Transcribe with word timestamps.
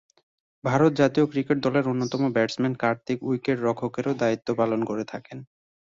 ভারত 0.63 0.91
জাতীয় 0.95 1.25
ক্রিকেট 1.31 1.57
দলের 1.65 1.85
অন্যতম 1.87 2.21
ব্যাটসম্যান 2.35 2.73
কার্তিক 2.75 3.17
উইকেট-রক্ষকেরও 3.23 4.13
দায়িত্ব 4.21 4.47
পালন 4.59 4.79
করে 4.85 5.03
থাকেন। 5.11 5.37